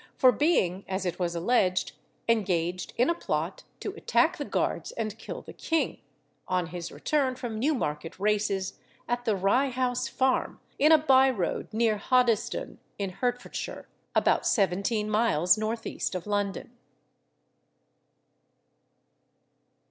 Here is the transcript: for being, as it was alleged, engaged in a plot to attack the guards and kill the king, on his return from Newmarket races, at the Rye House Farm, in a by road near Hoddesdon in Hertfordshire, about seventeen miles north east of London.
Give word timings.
for 0.15 0.31
being, 0.31 0.83
as 0.87 1.05
it 1.05 1.19
was 1.19 1.35
alleged, 1.35 1.91
engaged 2.27 2.91
in 2.97 3.07
a 3.07 3.13
plot 3.13 3.65
to 3.79 3.91
attack 3.93 4.37
the 4.37 4.43
guards 4.45 4.91
and 4.93 5.15
kill 5.19 5.43
the 5.43 5.53
king, 5.53 5.99
on 6.47 6.65
his 6.65 6.91
return 6.91 7.35
from 7.35 7.59
Newmarket 7.59 8.19
races, 8.19 8.79
at 9.07 9.25
the 9.25 9.35
Rye 9.35 9.69
House 9.69 10.07
Farm, 10.07 10.59
in 10.79 10.91
a 10.91 10.97
by 10.97 11.29
road 11.29 11.67
near 11.71 11.99
Hoddesdon 11.99 12.79
in 12.97 13.11
Hertfordshire, 13.11 13.87
about 14.15 14.47
seventeen 14.47 15.07
miles 15.07 15.55
north 15.55 15.85
east 15.85 16.15
of 16.15 16.25
London. 16.25 16.71